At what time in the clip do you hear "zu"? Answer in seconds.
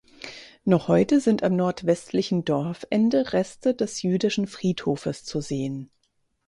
5.25-5.41